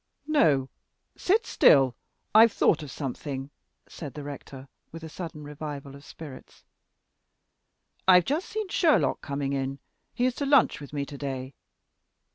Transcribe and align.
"No, 0.25 0.67
sit 1.15 1.45
still; 1.45 1.95
I've 2.33 2.51
thought 2.51 2.81
of 2.81 2.89
something," 2.89 3.51
said 3.87 4.15
the 4.15 4.23
rector, 4.23 4.67
with 4.91 5.03
a 5.03 5.09
sudden 5.09 5.43
revival 5.43 5.93
of 5.95 6.03
spirits. 6.03 6.63
"I've 8.07 8.25
just 8.25 8.49
seen 8.49 8.67
Sherlock 8.69 9.21
coming 9.21 9.53
in. 9.53 9.77
He 10.15 10.25
is 10.25 10.33
to 10.37 10.45
lunch 10.47 10.79
with 10.81 10.91
me 10.91 11.05
to 11.05 11.19
day. 11.19 11.53